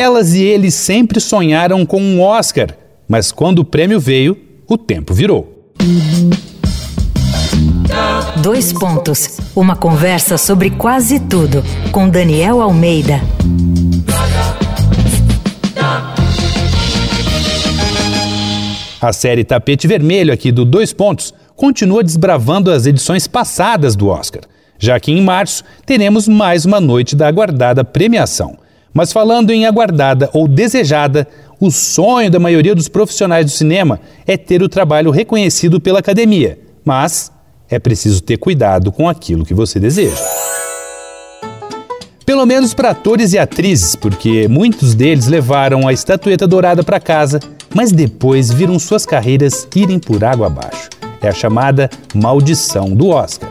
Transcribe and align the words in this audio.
Elas 0.00 0.32
e 0.32 0.42
ele 0.42 0.70
sempre 0.70 1.20
sonharam 1.20 1.84
com 1.84 2.00
um 2.00 2.22
Oscar, 2.22 2.74
mas 3.06 3.30
quando 3.30 3.58
o 3.58 3.64
prêmio 3.66 4.00
veio, 4.00 4.34
o 4.66 4.78
tempo 4.78 5.12
virou. 5.12 5.74
Dois 8.42 8.72
pontos. 8.72 9.38
Uma 9.54 9.76
conversa 9.76 10.38
sobre 10.38 10.70
quase 10.70 11.20
tudo 11.20 11.62
com 11.92 12.08
Daniel 12.08 12.62
Almeida. 12.62 13.20
A 19.02 19.12
série 19.12 19.44
Tapete 19.44 19.86
Vermelho 19.86 20.32
aqui 20.32 20.50
do 20.50 20.64
Dois 20.64 20.94
Pontos 20.94 21.34
continua 21.54 22.02
desbravando 22.02 22.70
as 22.70 22.86
edições 22.86 23.26
passadas 23.26 23.94
do 23.94 24.08
Oscar, 24.08 24.44
já 24.78 24.98
que 24.98 25.12
em 25.12 25.20
março 25.20 25.62
teremos 25.84 26.26
mais 26.26 26.64
uma 26.64 26.80
noite 26.80 27.14
da 27.14 27.28
aguardada 27.28 27.84
premiação. 27.84 28.59
Mas 28.92 29.12
falando 29.12 29.50
em 29.50 29.66
aguardada 29.66 30.28
ou 30.32 30.48
desejada, 30.48 31.28
o 31.60 31.70
sonho 31.70 32.30
da 32.30 32.38
maioria 32.38 32.74
dos 32.74 32.88
profissionais 32.88 33.44
do 33.44 33.50
cinema 33.50 34.00
é 34.26 34.36
ter 34.36 34.62
o 34.62 34.68
trabalho 34.68 35.10
reconhecido 35.10 35.80
pela 35.80 36.00
academia, 36.00 36.58
mas 36.84 37.30
é 37.68 37.78
preciso 37.78 38.22
ter 38.22 38.36
cuidado 38.36 38.90
com 38.90 39.08
aquilo 39.08 39.44
que 39.44 39.54
você 39.54 39.78
deseja. 39.78 40.16
Pelo 42.26 42.46
menos 42.46 42.72
para 42.72 42.90
atores 42.90 43.32
e 43.32 43.38
atrizes, 43.38 43.96
porque 43.96 44.46
muitos 44.48 44.94
deles 44.94 45.26
levaram 45.26 45.86
a 45.86 45.92
estatueta 45.92 46.46
dourada 46.46 46.82
para 46.82 47.00
casa, 47.00 47.40
mas 47.74 47.92
depois 47.92 48.52
viram 48.52 48.78
suas 48.78 49.04
carreiras 49.04 49.66
irem 49.74 49.98
por 49.98 50.22
água 50.24 50.46
abaixo. 50.46 50.88
É 51.20 51.28
a 51.28 51.32
chamada 51.32 51.90
maldição 52.14 52.88
do 52.90 53.08
Oscar. 53.08 53.49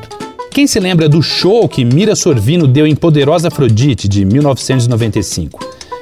Quem 0.51 0.65
se 0.65 0.79
lembra 0.79 1.07
do 1.07 1.21
show 1.21 1.67
que 1.69 1.85
Mira 1.85 2.15
Sorvino 2.15 2.67
deu 2.67 2.87
em 2.87 2.95
Poderosa 2.95 3.49
Afrodite 3.49 4.07
de 4.07 4.25
1995? 4.25 5.59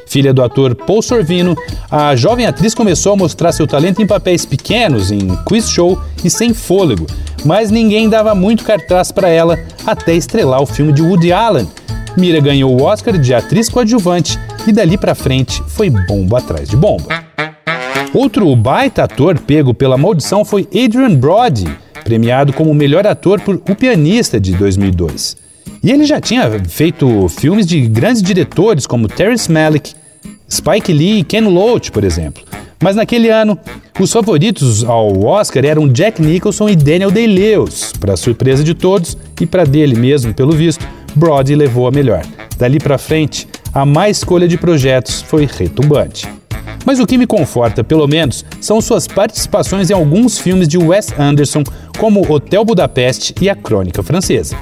Filha 0.08 0.34
do 0.34 0.42
ator 0.42 0.74
Paul 0.74 1.02
Sorvino, 1.02 1.56
a 1.92 2.16
jovem 2.16 2.46
atriz 2.46 2.74
começou 2.74 3.14
a 3.14 3.18
mostrar 3.18 3.52
seu 3.52 3.68
talento 3.68 4.02
em 4.02 4.08
papéis 4.08 4.46
pequenos, 4.46 5.12
em 5.12 5.28
quiz 5.46 5.70
show 5.70 6.02
e 6.24 6.30
sem 6.30 6.54
fôlego, 6.54 7.06
mas 7.46 7.70
ninguém 7.70 8.10
dava 8.10 8.34
muito 8.34 8.64
cartaz 8.64 9.12
para 9.12 9.28
ela 9.28 9.60
até 9.86 10.16
estrelar 10.16 10.62
o 10.62 10.66
filme 10.66 10.94
de 10.94 11.02
Woody 11.02 11.34
Allen, 11.34 11.68
Mira 12.18 12.40
ganhou 12.40 12.76
o 12.76 12.84
Oscar 12.84 13.16
de 13.16 13.32
atriz 13.32 13.70
coadjuvante 13.70 14.40
e 14.66 14.72
dali 14.72 14.98
para 14.98 15.14
frente 15.14 15.62
foi 15.68 15.88
bomba 15.90 16.40
atrás 16.40 16.68
de 16.68 16.76
bomba. 16.76 17.10
Outro 18.12 18.56
baita 18.56 19.04
ator 19.04 19.38
pego 19.38 19.72
pela 19.72 19.98
maldição 19.98 20.44
foi 20.44 20.68
Adrian 20.74 21.14
Brody, 21.14 21.68
premiado 22.08 22.54
como 22.54 22.74
melhor 22.74 23.06
ator 23.06 23.42
por 23.42 23.56
O 23.70 23.76
Pianista 23.76 24.40
de 24.40 24.54
2002. 24.54 25.36
E 25.84 25.92
ele 25.92 26.06
já 26.06 26.22
tinha 26.22 26.50
feito 26.70 27.28
filmes 27.28 27.68
de 27.68 27.82
grandes 27.82 28.22
diretores 28.22 28.88
como 28.88 29.10
Terrence 29.10 29.52
Malick, 29.52 29.94
Spike 30.50 30.94
Lee 30.94 31.20
e 31.20 31.24
Ken 31.26 31.42
Loach, 31.42 31.92
por 31.92 32.06
exemplo. 32.06 32.42
Mas 32.82 32.96
naquele 32.96 33.30
ano, 33.30 33.60
os 34.00 34.14
favoritos 34.14 34.86
ao 34.86 35.26
Oscar 35.26 35.66
eram 35.66 35.90
Jack 35.90 36.22
Nicholson 36.22 36.70
e 36.70 36.78
Daniel 36.78 37.12
Day-Lewis, 37.12 37.92
para 38.00 38.16
surpresa 38.16 38.64
de 38.64 38.74
todos 38.74 39.18
e 39.42 39.46
para 39.46 39.66
dele 39.66 40.00
mesmo, 40.00 40.34
pelo 40.34 40.54
visto. 40.54 40.88
Brody 41.14 41.56
levou 41.56 41.90
a 41.90 41.92
melhor. 41.92 42.26
Dali 42.58 42.80
para 42.80 42.98
frente, 42.98 43.46
a 43.74 43.86
má 43.86 44.10
escolha 44.10 44.48
de 44.48 44.58
projetos 44.58 45.22
foi 45.22 45.46
retumbante. 45.46 46.26
Mas 46.88 47.02
o 47.02 47.06
que 47.06 47.18
me 47.18 47.28
conforta, 47.28 47.84
pelo 47.84 48.08
menos, 48.08 48.46
são 48.62 48.80
suas 48.80 49.10
participações 49.10 49.90
em 49.90 49.94
alguns 49.94 50.40
filmes 50.40 50.70
de 50.70 50.78
Wes 50.78 51.14
Anderson, 51.20 51.62
como 52.00 52.26
Hotel 52.32 52.64
Budapeste 52.64 53.36
e 53.42 53.50
A 53.50 53.56
Crônica 53.58 54.02
Francesa. 54.02 54.56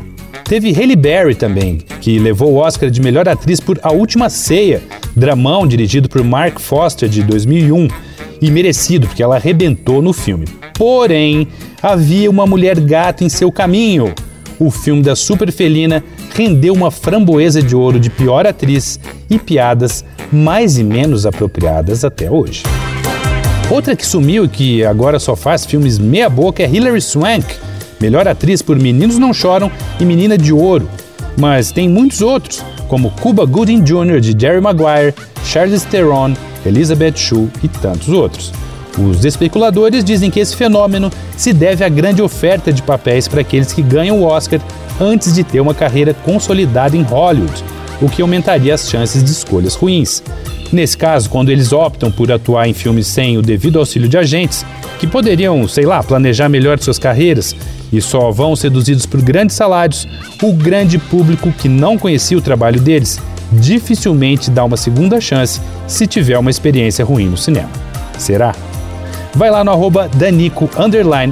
Teve 0.44 0.72
Halle 0.72 0.96
Berry 0.96 1.36
também, 1.36 1.78
que 2.02 2.18
levou 2.18 2.53
o 2.53 2.56
Oscar 2.56 2.90
de 2.90 3.00
melhor 3.00 3.30
atriz 3.30 3.59
por 3.59 3.80
A 3.84 3.92
Última 3.92 4.28
Ceia, 4.28 4.81
dramão 5.16 5.68
dirigido 5.68 6.09
por 6.09 6.23
Mark 6.23 6.59
Foster 6.59 7.08
de 7.08 7.22
2001, 7.22 7.90
e 8.42 8.50
merecido 8.50 9.06
porque 9.06 9.22
ela 9.22 9.36
arrebentou 9.36 10.02
no 10.02 10.12
filme. 10.12 10.47
Porém, 10.74 11.47
havia 11.80 12.28
uma 12.28 12.47
mulher 12.47 12.80
gata 12.80 13.24
em 13.24 13.30
seu 13.30 13.52
caminho. 13.52 14.16
O 14.59 14.71
filme 14.71 15.01
da 15.01 15.16
super 15.16 15.51
felina 15.51 16.03
rendeu 16.33 16.73
uma 16.73 16.89
framboesa 16.89 17.61
de 17.61 17.75
ouro 17.75 17.99
de 17.99 18.09
pior 18.09 18.47
atriz 18.47 18.99
e 19.29 19.38
piadas 19.38 20.05
mais 20.31 20.77
e 20.77 20.83
menos 20.83 21.25
apropriadas 21.25 22.05
até 22.05 22.29
hoje. 22.31 22.63
Outra 23.69 23.95
que 23.95 24.05
sumiu 24.05 24.45
e 24.45 24.47
que 24.47 24.85
agora 24.85 25.19
só 25.19 25.35
faz 25.35 25.66
filmes 25.66 25.97
meia-boca 25.97 26.63
é 26.63 26.69
Hilary 26.69 27.01
Swank, 27.01 27.45
melhor 27.99 28.27
atriz 28.27 28.61
por 28.61 28.77
Meninos 28.77 29.17
Não 29.17 29.33
Choram 29.33 29.71
e 29.99 30.05
Menina 30.05 30.38
de 30.38 30.53
Ouro. 30.53 30.87
Mas 31.37 31.72
tem 31.72 31.89
muitos 31.89 32.22
outros, 32.22 32.63
como 32.87 33.11
Cuba 33.11 33.45
Gooding 33.45 33.81
Jr. 33.83 34.22
de 34.22 34.39
Jerry 34.39 34.61
Maguire, 34.61 35.13
Charlize 35.43 35.85
Theron, 35.87 36.33
Elizabeth 36.66 37.17
Shue 37.17 37.49
e 37.61 37.67
tantos 37.67 38.09
outros. 38.09 38.53
Os 38.97 39.25
especuladores 39.25 40.03
dizem 40.03 40.31
que 40.31 40.39
esse 40.39 40.56
fenômeno 40.56 41.11
se 41.35 41.51
deve 41.51 41.83
à 41.83 41.89
grande 41.89 42.22
oferta 42.22 42.72
de 42.72 42.81
papéis 42.81 43.28
para 43.28 43.41
aqueles 43.41 43.73
que 43.73 43.81
ganham 43.81 44.22
o 44.22 44.23
Oscar 44.23 44.59
antes 45.00 45.33
de 45.33 45.44
ter 45.44 45.59
uma 45.59 45.73
carreira 45.73 46.13
consolidada 46.13 46.95
em 46.95 47.01
Hollywood, 47.01 47.63
o 48.01 48.09
que 48.09 48.22
aumentaria 48.22 48.73
as 48.73 48.89
chances 48.89 49.23
de 49.23 49.31
escolhas 49.31 49.75
ruins. 49.75 50.23
Nesse 50.72 50.97
caso, 50.97 51.29
quando 51.29 51.50
eles 51.50 51.73
optam 51.73 52.11
por 52.11 52.31
atuar 52.31 52.67
em 52.67 52.73
filmes 52.73 53.07
sem 53.07 53.38
o 53.38 53.41
devido 53.41 53.79
auxílio 53.79 54.07
de 54.07 54.17
agentes, 54.17 54.66
que 55.00 55.05
poderiam, 55.05 55.67
sei 55.67 55.85
lá, 55.85 56.01
planejar 56.01 56.50
melhor 56.50 56.79
suas 56.79 56.97
carreiras 56.97 57.55
e 57.91 58.01
só 58.01 58.31
vão 58.31 58.55
seduzidos 58.55 59.05
por 59.05 59.22
grandes 59.22 59.55
salários, 59.55 60.07
o 60.41 60.53
grande 60.53 60.97
público 60.97 61.51
que 61.51 61.67
não 61.69 61.97
conhecia 61.97 62.38
o 62.38 62.41
trabalho 62.41 62.79
deles 62.79 63.19
dificilmente 63.51 64.50
dá 64.50 64.63
uma 64.63 64.78
segunda 64.78 65.22
chance 65.22 65.61
se 65.88 66.07
tiver 66.07 66.38
uma 66.38 66.50
experiência 66.50 67.05
ruim 67.05 67.29
no 67.29 67.38
cinema. 67.38 67.69
Será? 68.17 68.53
Vai 69.35 69.51
lá 69.51 69.63
no 69.63 69.72
arroba 69.72 70.07
Danico 70.07 70.69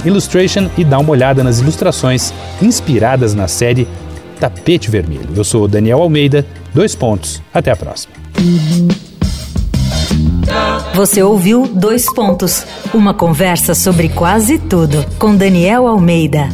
Illustration 0.06 0.70
e 0.78 0.84
dá 0.84 1.00
uma 1.00 1.12
olhada 1.12 1.44
nas 1.44 1.60
ilustrações 1.60 2.34
inspiradas 2.62 3.34
na 3.34 3.48
série 3.48 3.88
Tapete 4.40 4.92
Vermelho. 4.92 5.30
Eu 5.36 5.44
sou 5.44 5.68
Daniel 5.70 6.02
Almeida, 6.02 6.46
dois 6.74 6.96
pontos. 6.96 7.42
Até 7.54 7.72
a 7.72 7.76
próxima. 7.76 8.14
Você 10.94 11.24
ouviu 11.24 11.66
Dois 11.66 12.06
Pontos, 12.14 12.66
uma 12.94 13.14
conversa 13.14 13.74
sobre 13.74 14.10
quase 14.10 14.60
tudo 14.60 15.04
com 15.18 15.36
Daniel 15.36 15.88
Almeida. 15.88 16.50